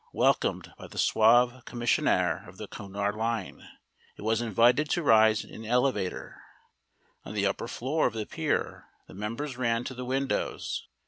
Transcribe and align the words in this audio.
Welcomed 0.13 0.73
by 0.79 0.87
the 0.87 0.97
suave 0.97 1.63
commissionaire 1.65 2.49
of 2.49 2.57
the 2.57 2.67
Cunard 2.67 3.15
Line, 3.15 3.69
it 4.17 4.23
was 4.23 4.41
invited 4.41 4.89
to 4.89 5.03
rise 5.03 5.45
in 5.45 5.61
the 5.61 5.67
elevator. 5.69 6.41
On 7.23 7.35
the 7.35 7.45
upper 7.45 7.67
floor 7.67 8.07
of 8.07 8.13
the 8.15 8.25
pier 8.25 8.87
the 9.07 9.13
members 9.13 9.57
ran 9.57 9.83
to 9.83 9.93
the 9.93 10.03
windows. 10.03 10.87